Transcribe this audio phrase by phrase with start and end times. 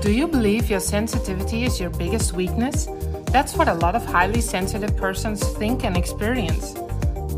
[0.00, 2.88] Do you believe your sensitivity is your biggest weakness?
[3.26, 6.74] That's what a lot of highly sensitive persons think and experience.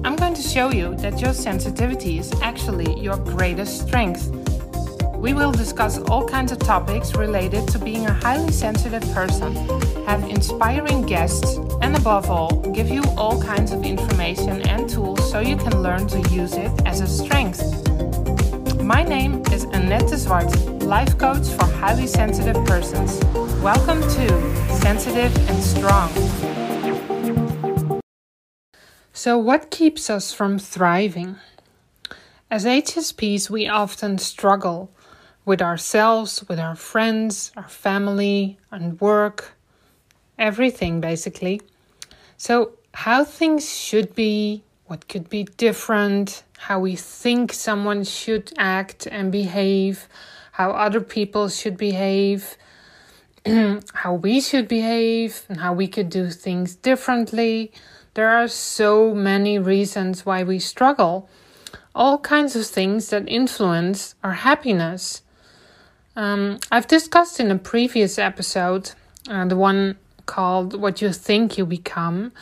[0.05, 4.29] I'm going to show you that your sensitivity is actually your greatest strength.
[5.17, 9.57] We will discuss all kinds of topics related to being a highly sensitive person,
[10.07, 15.41] have inspiring guests, and above all, give you all kinds of information and tools so
[15.41, 17.61] you can learn to use it as a strength.
[18.81, 23.21] My name is Annette Zwart life coach for highly sensitive persons.
[23.63, 26.11] Welcome to Sensitive and Strong.
[29.13, 31.37] So, what keeps us from thriving?
[32.51, 34.91] As HSPs, we often struggle
[35.45, 39.55] with ourselves, with our friends, our family, and work,
[40.39, 41.61] everything basically.
[42.37, 49.07] So, how things should be, what could be different, how we think someone should act
[49.07, 50.09] and behave,
[50.53, 52.57] how other people should behave,
[53.47, 57.73] how we should behave, and how we could do things differently.
[58.15, 61.29] There are so many reasons why we struggle.
[61.95, 65.23] All kinds of things that influence our happiness.
[66.15, 68.93] Um, I've discussed in a previous episode,
[69.31, 72.33] uh, the one called What You Think You Become,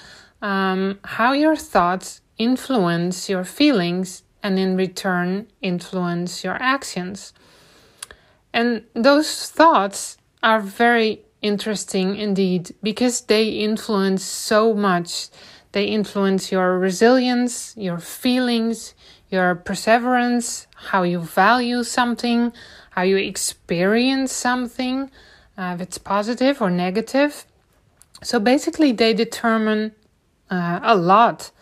[0.43, 7.33] um, how your thoughts influence your feelings and in return influence your actions.
[8.53, 15.29] And those thoughts are very interesting indeed because they influence so much.
[15.73, 18.95] They influence your resilience, your feelings,
[19.31, 22.53] your perseverance, how you value something,
[22.91, 25.11] how you experience something,
[25.56, 27.47] uh, if it's positive or negative.
[28.23, 29.93] So basically, they determine
[30.51, 31.53] uh, a lot.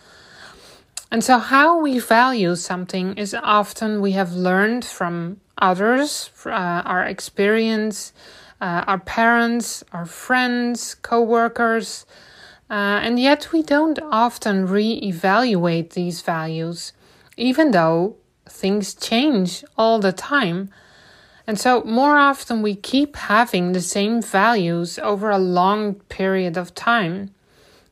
[1.10, 7.04] And so, how we value something is often we have learned from others, uh, our
[7.04, 8.12] experience,
[8.60, 12.06] uh, our parents, our friends, co workers,
[12.70, 16.92] uh, and yet we don't often re evaluate these values,
[17.36, 18.16] even though
[18.48, 20.70] things change all the time.
[21.46, 26.74] And so, more often, we keep having the same values over a long period of
[26.74, 27.30] time.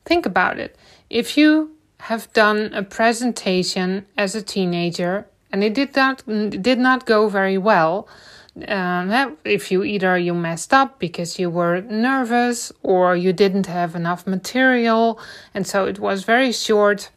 [0.04, 0.76] Think about it.
[1.08, 1.70] If you
[2.00, 6.22] have done a presentation as a teenager and it did not
[6.62, 8.06] did not go very well.
[8.68, 13.94] Um, if you either you messed up because you were nervous or you didn't have
[13.94, 15.18] enough material,
[15.54, 17.10] and so it was very short.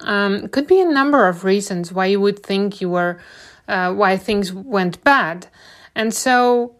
[0.00, 3.20] Um, could be a number of reasons why you would think you were
[3.68, 5.46] uh, why things went bad,
[5.94, 6.74] and so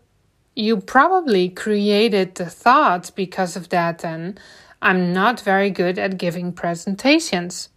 [0.57, 4.01] you probably created the thought because of that.
[4.01, 4.37] Then
[4.81, 7.69] I'm not very good at giving presentations,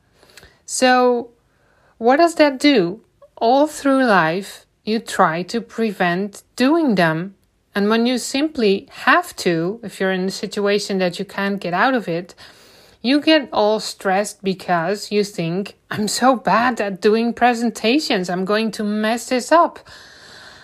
[0.65, 1.34] so
[1.97, 3.01] what does that do?
[3.37, 7.35] All through life, you try to prevent doing them.
[7.73, 11.73] And when you simply have to, if you're in a situation that you can't get
[11.73, 12.35] out of it,
[13.01, 18.71] you get all stressed because you think, I'm so bad at doing presentations, I'm going
[18.71, 19.79] to mess this up.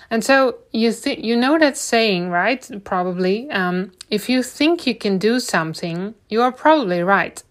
[0.09, 2.69] And so you think you know that saying, right?
[2.83, 3.49] Probably.
[3.49, 7.41] Um, if you think you can do something, you are probably right.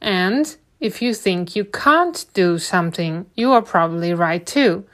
[0.00, 4.84] And if you think you can't do something, you are probably right too.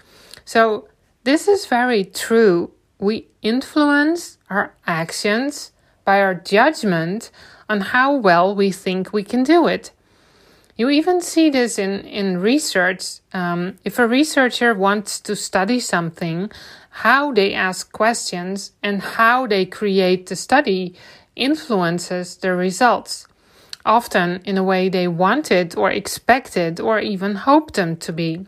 [0.45, 0.89] So,
[1.25, 2.73] this is very true.
[2.99, 5.73] We influence our actions
[6.05, 7.31] by our judgment
[7.69, 9.93] on how well we think we can do it.
[10.77, 13.21] You even see this in, in research.
[13.33, 16.51] Um, if a researcher wants to study something,
[16.91, 20.95] how they ask questions and how they create the study
[21.37, 23.27] influences the results
[23.85, 28.47] often in a way they wanted or expected or even hoped them to be.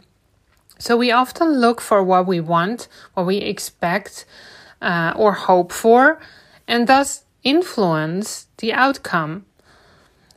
[0.79, 4.25] So we often look for what we want, what we expect
[4.83, 6.21] uh, or hope for,
[6.67, 9.47] and thus influence the outcome.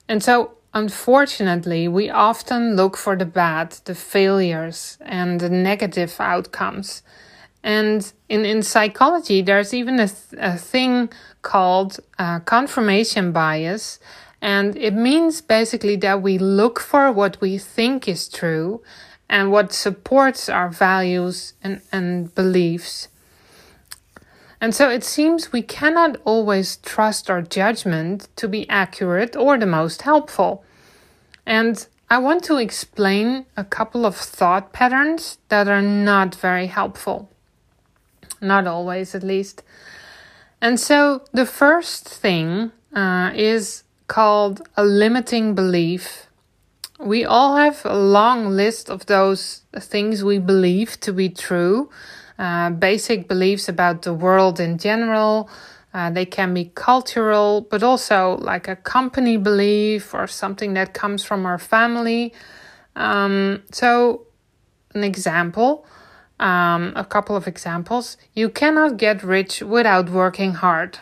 [0.07, 7.01] And so, unfortunately, we often look for the bad, the failures, and the negative outcomes.
[7.63, 11.09] And in, in psychology, there's even a, th- a thing
[11.41, 13.99] called uh, confirmation bias,
[14.41, 18.81] and it means basically that we look for what we think is true
[19.29, 23.07] and what supports our values and, and beliefs.
[24.59, 29.65] And so it seems we cannot always trust our judgment to be accurate or the
[29.65, 30.63] most helpful.
[31.45, 37.29] And I want to explain a couple of thought patterns that are not very helpful.
[38.41, 39.63] Not always, at least.
[40.61, 46.27] And so the first thing uh, is called a limiting belief.
[46.99, 51.89] We all have a long list of those things we believe to be true.
[52.39, 55.49] uh, basic beliefs about the world in general.
[55.93, 61.23] Uh, they can be cultural, but also like a company belief or something that comes
[61.23, 62.33] from our family.
[62.95, 64.27] Um, so,
[64.93, 65.85] an example,
[66.39, 68.17] um, a couple of examples.
[68.33, 70.99] You cannot get rich without working hard.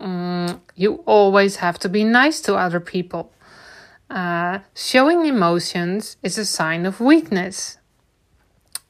[0.00, 3.32] Mm, you always have to be nice to other people.
[4.10, 7.78] Uh, showing emotions is a sign of weakness,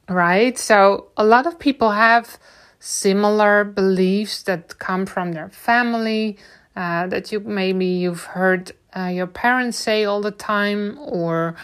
[0.08, 0.58] right?
[0.58, 2.38] So, a lot of people have
[2.78, 6.36] similar beliefs that come from their family
[6.76, 11.56] uh, that you maybe you've heard uh, your parents say all the time or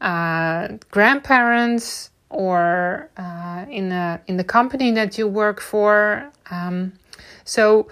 [0.00, 6.92] uh, grandparents or uh, in a in the company that you work for um,
[7.44, 7.88] so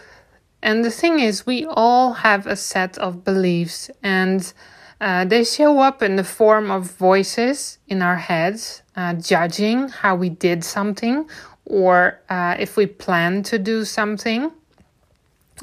[0.63, 4.53] and the thing is we all have a set of beliefs and
[5.01, 10.17] uh, they show up in the form of voices in our heads, uh, judging how
[10.17, 11.29] we did something
[11.67, 14.51] or uh, if we plan to do something.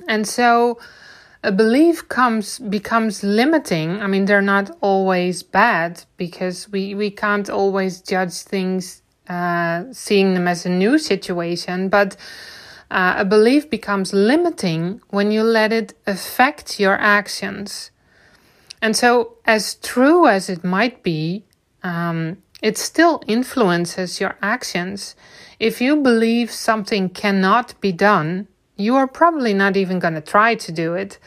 [0.08, 0.80] And so
[1.44, 4.02] a belief comes becomes limiting.
[4.02, 10.34] I mean, they're not always bad because we, we can't always judge things uh, seeing
[10.34, 12.16] them as a new situation, but
[12.92, 17.92] uh, a belief becomes limiting when you let it affect your actions.
[18.82, 21.46] And so, as true as it might be,
[21.84, 25.16] um, it still influences your actions.
[25.60, 30.56] If you believe something cannot be done, you are probably not even going to try
[30.56, 31.20] to do it.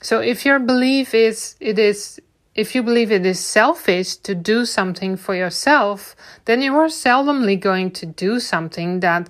[0.00, 2.20] So if your belief is it is
[2.54, 7.58] if you believe it is selfish to do something for yourself, then you are seldomly
[7.58, 9.28] going to do something that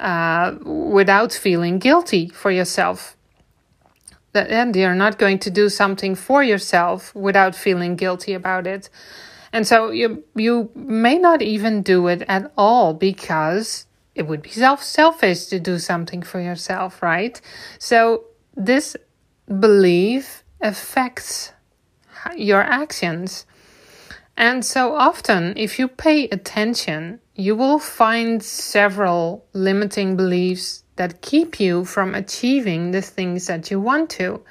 [0.00, 3.16] uh, without feeling guilty for yourself
[4.34, 8.88] and you're not going to do something for yourself without feeling guilty about it.
[9.52, 14.50] And so you you may not even do it at all because it would be
[14.50, 17.40] self selfish to do something for yourself, right?
[17.78, 18.24] So
[18.56, 18.96] this
[19.58, 21.52] belief affects
[22.36, 23.46] your actions.
[24.36, 31.58] And so often, if you pay attention, you will find several limiting beliefs that keep
[31.58, 34.42] you from achieving the things that you want to.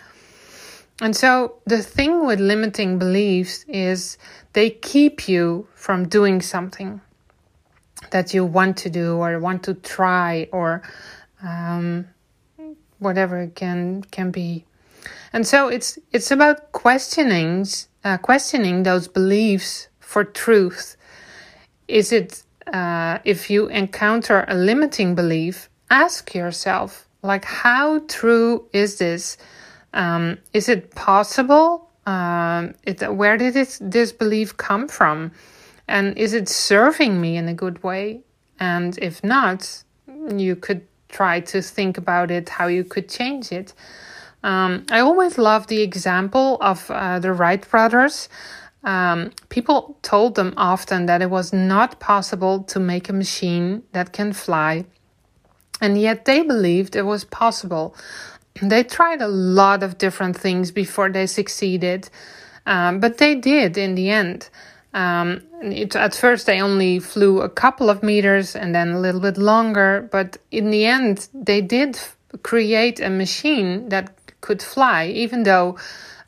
[1.00, 4.18] And so the thing with limiting beliefs is
[4.54, 7.00] they keep you from doing something
[8.10, 10.82] that you want to do or want to try or
[11.44, 12.08] um,
[12.98, 14.66] whatever it can can be.
[15.32, 17.68] And so it's it's about questioning
[18.04, 20.98] uh, questioning those beliefs for truth.
[21.88, 22.44] Is it
[22.74, 29.38] uh, if you encounter a limiting belief, ask yourself, like, how true is this?
[29.94, 31.90] Um, is it possible?
[32.06, 35.32] Um, it, where did this, belief come from?
[35.88, 38.22] And is it serving me in a good way?
[38.60, 39.84] And if not,
[40.36, 43.74] you could try to think about it, how you could change it.
[44.44, 48.30] Um, I always love the example of uh, the Wright brothers.
[48.84, 54.14] Um, people told them often that it was not possible to make a machine that
[54.14, 54.86] can fly
[55.82, 57.96] and yet they believed it was possible.
[58.62, 62.10] They tried a lot of different things before they succeeded,
[62.66, 64.50] um, but they did in the end.
[64.94, 69.22] Um, it, at first, they only flew a couple of meters and then a little
[69.22, 72.00] bit longer, but in the end, they did
[72.44, 75.78] create a machine that could fly, even though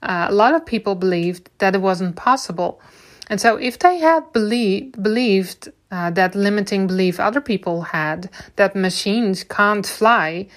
[0.04, 2.82] uh, a lot of people believed that it wasn't possible.
[3.30, 8.76] And so, if they had believed, believed uh, that limiting belief other people had that
[8.76, 10.48] machines can't fly,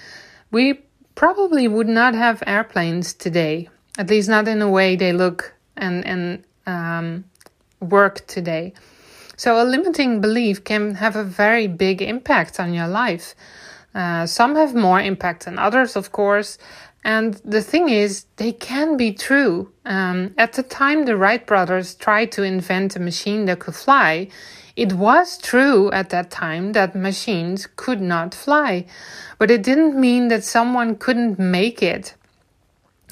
[0.51, 0.81] we
[1.15, 3.69] probably would not have airplanes today.
[3.97, 7.25] At least not in the way they look and and um,
[7.79, 8.73] work today.
[9.37, 13.35] So a limiting belief can have a very big impact on your life.
[13.93, 16.57] Uh, some have more impact than others, of course.
[17.05, 19.71] And the thing is, they can be true.
[19.85, 24.29] Um, at the time the Wright brothers tried to invent a machine that could fly,
[24.75, 28.87] it was true at that time that machines could not fly,
[29.37, 32.15] but it didn't mean that someone couldn't make it.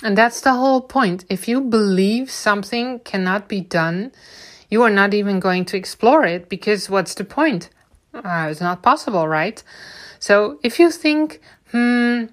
[0.01, 1.23] And that's the whole point.
[1.29, 4.11] If you believe something cannot be done,
[4.71, 7.69] you are not even going to explore it because what's the point?
[8.11, 9.61] Uh, it's not possible, right?
[10.17, 11.39] So if you think,
[11.71, 12.25] hmm,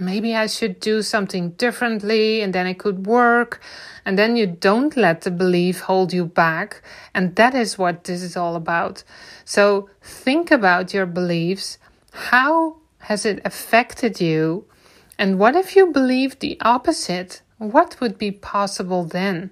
[0.00, 3.60] maybe I should do something differently and then it could work.
[4.04, 6.82] And then you don't let the belief hold you back.
[7.14, 9.04] And that is what this is all about.
[9.44, 11.78] So think about your beliefs.
[12.12, 14.66] How has it affected you?
[15.18, 17.42] And what if you believe the opposite?
[17.58, 19.50] What would be possible then?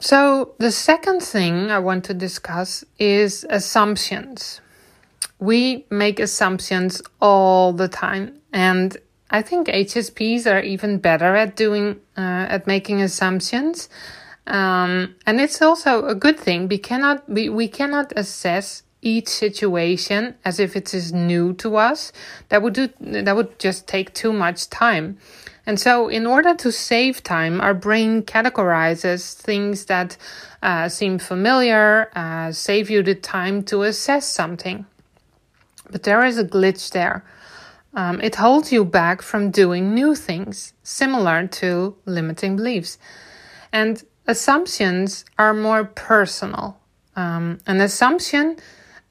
[0.00, 4.60] so, the second thing I want to discuss is assumptions.
[5.38, 8.96] We make assumptions all the time, and
[9.30, 13.88] I think HSPs are even better at doing uh, at making assumptions.
[14.46, 16.68] Um, and it's also a good thing.
[16.68, 22.12] We cannot we, we cannot assess each situation as if it is new to us.
[22.48, 25.18] That would do that would just take too much time.
[25.66, 30.16] And so, in order to save time, our brain categorizes things that
[30.62, 34.86] uh, seem familiar, uh, save you the time to assess something.
[35.90, 37.24] But there is a glitch there.
[37.94, 42.98] Um, it holds you back from doing new things, similar to limiting beliefs.
[43.72, 46.78] And assumptions are more personal.
[47.16, 48.56] Um, an assumption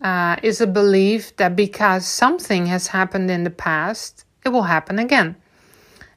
[0.02, 5.00] uh, is a belief that because something has happened in the past, it will happen
[5.00, 5.36] again.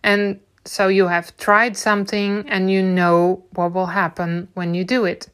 [0.02, 5.04] And so you have tried something and you know what will happen when you do
[5.04, 5.28] it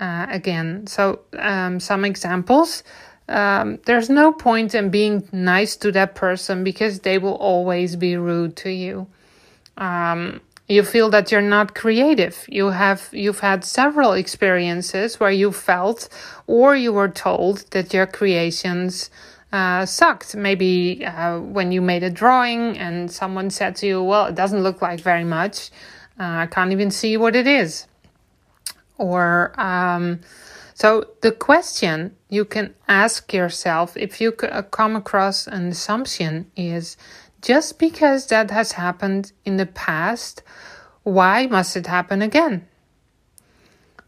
[0.00, 0.86] uh, again.
[0.86, 2.82] So, um, some examples.
[3.28, 8.16] Um, there's no point in being nice to that person because they will always be
[8.16, 9.06] rude to you.
[9.76, 12.44] Um, you feel that you're not creative.
[12.48, 16.08] You have you've had several experiences where you felt
[16.46, 19.10] or you were told that your creations
[19.52, 20.34] uh, sucked.
[20.34, 24.62] Maybe uh, when you made a drawing and someone said to you, Well, it doesn't
[24.62, 25.70] look like very much.
[26.18, 27.86] Uh, I can't even see what it is.
[28.96, 30.20] Or, um,
[30.74, 36.96] so the question you can ask yourself if you uh, come across an assumption is
[37.40, 40.42] just because that has happened in the past,
[41.04, 42.66] why must it happen again?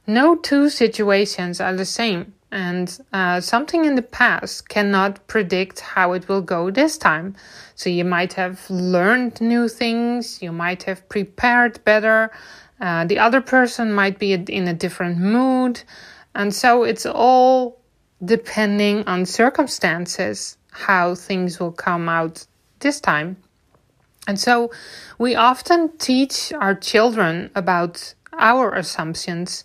[0.06, 6.12] No two situations are the same and uh, something in the past cannot predict how
[6.12, 7.36] it will go this time.
[7.74, 12.30] So you might have learned new things, you might have prepared better,
[12.80, 15.82] uh, the other person might be in a different mood,
[16.36, 17.80] and so it's all
[18.24, 22.46] depending on circumstances how things will come out
[22.78, 23.36] this time.
[24.28, 24.70] And so
[25.18, 29.64] we often teach our children about our assumptions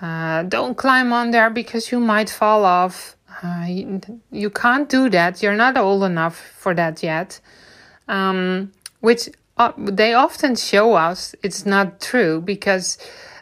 [0.00, 3.16] uh, don't climb on there because you might fall off.
[3.42, 4.00] Uh, you,
[4.32, 5.42] you, can't do that.
[5.42, 7.40] You're not old enough for that yet.
[8.08, 12.98] Um, which uh, they often show us it's not true because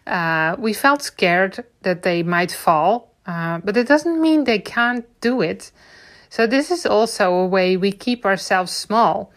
[0.08, 5.06] uh, we felt scared that they might fall, uh, but it doesn't mean they can't
[5.20, 5.70] do it.
[6.30, 9.32] So this is also a way we keep ourselves small,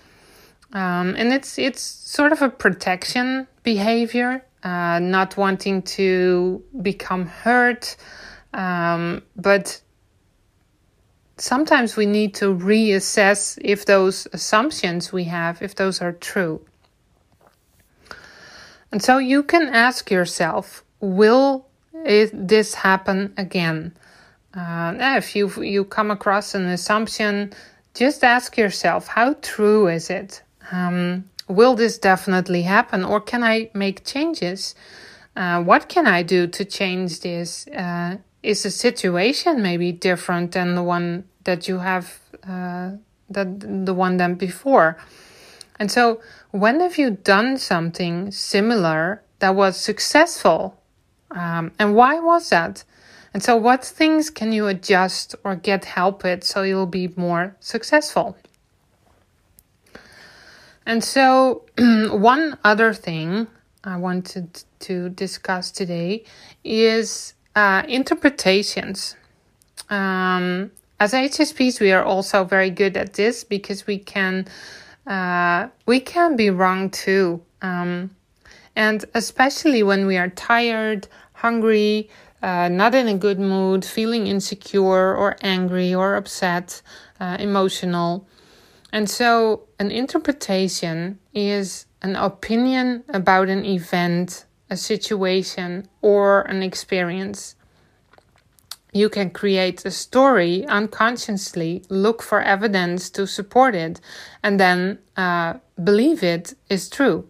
[0.73, 7.95] um, and it's it's sort of a protection behavior uh, not wanting to become hurt.
[8.53, 9.81] Um, but
[11.37, 16.61] sometimes we need to reassess if those assumptions we have, if those are true.
[18.91, 23.93] And so you can ask yourself, will it, this happen again?
[24.53, 27.53] Uh, if you you come across an assumption,
[27.93, 30.41] just ask yourself, how true is it?
[30.71, 34.75] Um, will this definitely happen or can I make changes?
[35.35, 37.67] Uh, what can I do to change this?
[37.67, 42.91] Uh, is the situation maybe different than the one that you have, uh,
[43.29, 44.97] that the one than before?
[45.81, 46.21] And so,
[46.51, 50.79] when have you done something similar that was successful?
[51.31, 52.83] Um, and why was that?
[53.33, 57.55] And so, what things can you adjust or get help with so you'll be more
[57.59, 58.37] successful?
[60.85, 63.47] And so, one other thing
[63.83, 66.25] I wanted to discuss today
[66.63, 69.15] is uh, interpretations.
[69.89, 70.69] Um,
[70.99, 74.45] as HSPs, we are also very good at this because we can
[75.07, 78.11] uh, we can be wrong too, um,
[78.75, 82.09] and especially when we are tired, hungry,
[82.41, 86.81] uh, not in a good mood, feeling insecure or angry or upset,
[87.19, 88.27] uh, emotional.
[88.91, 97.55] And so, an interpretation is an opinion about an event, a situation, or an experience.
[98.91, 104.01] You can create a story unconsciously, look for evidence to support it,
[104.43, 107.27] and then uh, believe it is true.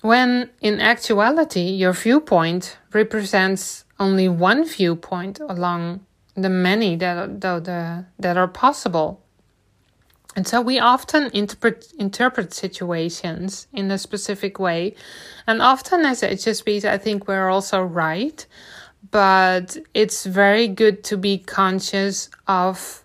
[0.00, 8.36] When in actuality, your viewpoint represents only one viewpoint along the many that, that, that
[8.36, 9.22] are possible
[10.36, 14.94] and so we often interpret interpret situations in a specific way.
[15.46, 18.46] And often as HSPs, I think we're also right.
[19.10, 23.04] But it's very good to be conscious of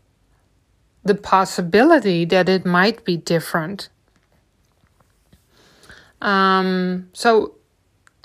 [1.04, 3.90] the possibility that it might be different.
[6.22, 7.56] Um, so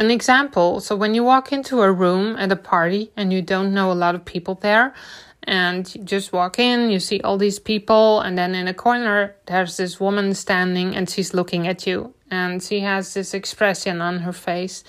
[0.00, 3.74] an example so when you walk into a room at a party and you don't
[3.74, 4.94] know a lot of people there
[5.42, 9.36] and you just walk in you see all these people and then in a corner
[9.44, 14.20] there's this woman standing and she's looking at you and she has this expression on
[14.20, 14.82] her face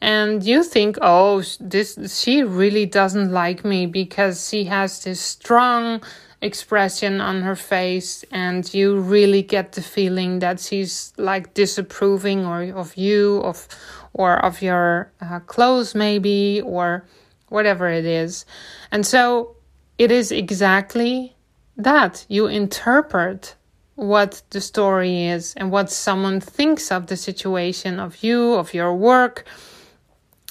[0.00, 6.02] and you think oh this she really doesn't like me because she has this strong
[6.42, 12.62] expression on her face and you really get the feeling that she's like disapproving or
[12.74, 13.66] of you of
[14.12, 17.04] or of your uh, clothes maybe or
[17.48, 18.44] whatever it is.
[18.92, 19.56] And so
[19.98, 21.34] it is exactly
[21.76, 22.26] that.
[22.28, 23.54] You interpret
[23.94, 28.94] what the story is and what someone thinks of the situation of you of your
[28.94, 29.44] work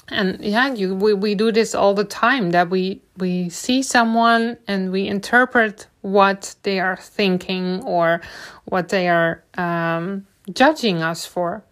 [0.09, 4.57] and yeah you we, we do this all the time that we we see someone
[4.67, 8.21] and we interpret what they are thinking or
[8.65, 11.63] what they are um, judging us for.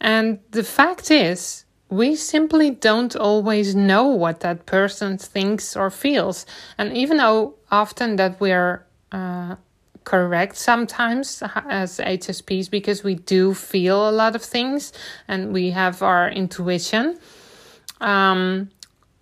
[0.00, 6.44] And the fact is we simply don't always know what that person thinks or feels.
[6.76, 9.56] And even though often that we're uh,
[10.04, 14.92] correct sometimes as hsps because we do feel a lot of things
[15.28, 17.16] and we have our intuition
[18.02, 18.70] um,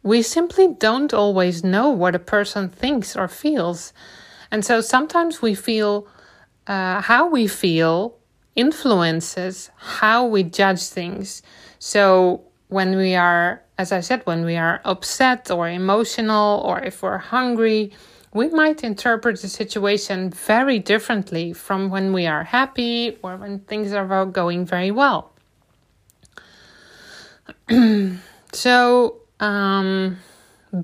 [0.03, 3.93] we simply don't always know what a person thinks or feels.
[4.51, 6.09] And so sometimes we feel
[6.67, 8.17] uh, how we feel
[8.57, 11.43] influences how we judge things.
[11.79, 17.03] So when we are, as I said, when we are upset or emotional or if
[17.03, 17.93] we're hungry,
[18.33, 23.93] we might interpret the situation very differently from when we are happy or when things
[23.93, 25.33] are going very well.
[28.53, 30.19] So, um,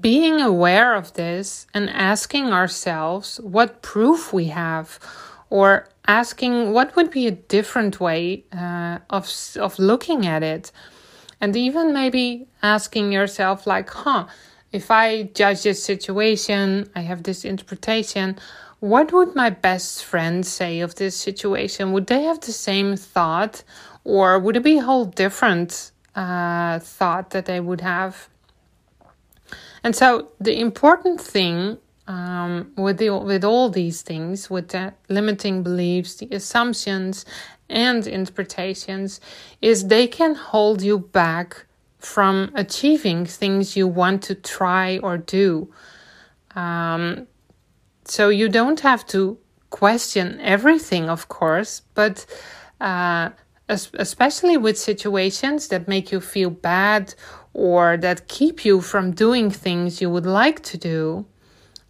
[0.01, 4.99] being aware of this and asking ourselves what proof we have,
[5.51, 10.73] or asking what would be a different way uh, of of looking at it,
[11.41, 14.27] and even maybe asking yourself like, "Huh,
[14.73, 18.37] if I judge this situation, I have this interpretation."
[18.81, 21.93] What would my best friend say of this situation?
[21.93, 23.65] Would they have the same thought,
[24.05, 28.29] or would it be a whole different uh, thought that they would have.
[29.85, 35.63] And so the important thing um, with the, with all these things, with the limiting
[35.63, 37.25] beliefs, the assumptions,
[37.69, 39.21] and interpretations,
[39.61, 41.67] is they can hold you back
[41.99, 45.73] from achieving things you want to try or do.
[46.55, 47.27] Um,
[48.05, 49.39] so you don't have to
[49.71, 52.25] question everything, of course, but
[52.81, 53.31] uh,
[53.69, 57.15] especially with situations that make you feel bad
[57.53, 61.27] or that keep you from doing things you would like to do,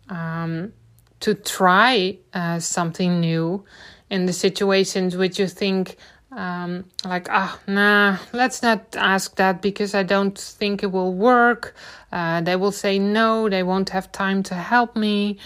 [0.09, 0.73] um,
[1.21, 3.65] to try uh, something new
[4.09, 5.97] in the situations which you think,
[6.33, 11.13] um, like, ah, oh, nah, let's not ask that because I don't think it will
[11.13, 11.75] work.
[12.13, 15.39] Uh, they will say no, they won't have time to help me.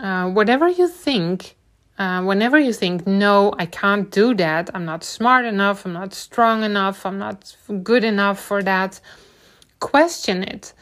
[0.00, 1.56] Uh, whatever you think,
[1.98, 6.12] uh, whenever you think, no, I can't do that, I'm not smart enough, I'm not
[6.12, 9.00] strong enough, I'm not good enough for that,
[9.80, 10.74] question it.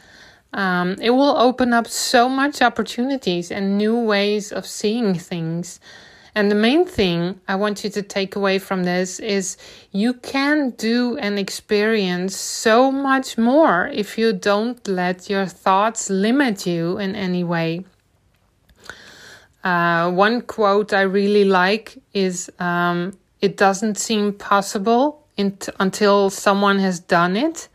[0.53, 5.79] Um, it will open up so much opportunities and new ways of seeing things.
[6.33, 9.55] And the main thing I want you to take away from this is
[9.91, 16.67] you can do and experience so much more if you don't let your thoughts limit
[16.67, 17.85] you in any way.
[19.65, 26.99] Uh, one quote I really like is um, It doesn't seem possible until someone has
[26.99, 27.67] done it.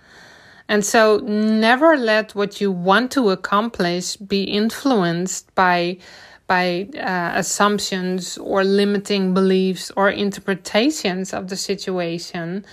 [0.69, 5.99] And so never let what you want to accomplish be influenced by
[6.47, 12.65] by uh, assumptions or limiting beliefs or interpretations of the situation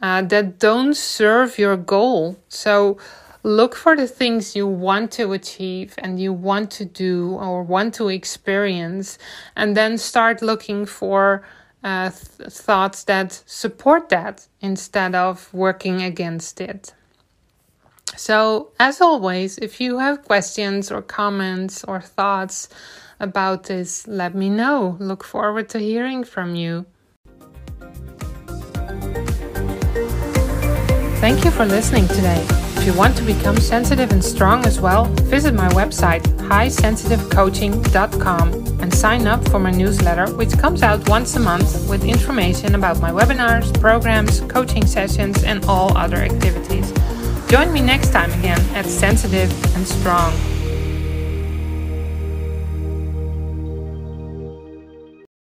[0.00, 2.38] uh, that don't serve your goal.
[2.48, 2.96] So
[3.48, 7.94] look for the things you want to achieve and you want to do or want
[7.94, 9.18] to experience,
[9.56, 11.42] and then start looking for
[11.82, 16.92] uh, th- thoughts that support that instead of working against it.
[18.16, 22.68] So, as always, if you have questions or comments or thoughts
[23.20, 24.96] about this, let me know.
[24.98, 26.84] Look forward to hearing from you.
[31.20, 35.52] Thank you for listening today you want to become sensitive and strong as well, visit
[35.52, 38.48] my website, highsensitivecoaching.com,
[38.80, 42.98] and sign up for my newsletter, which comes out once a month with information about
[42.98, 46.90] my webinars, programs, coaching sessions, and all other activities.
[47.50, 50.32] Join me next time again at Sensitive and Strong.